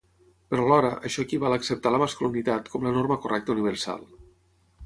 Però 0.53 0.63
alhora, 0.67 0.89
això 1.09 1.25
equival 1.27 1.55
a 1.55 1.59
acceptar 1.61 1.93
la 1.97 1.99
masculinitat 2.05 2.73
com 2.77 2.89
la 2.89 2.97
norma 2.97 3.19
correcta 3.27 3.55
universal. 3.59 4.07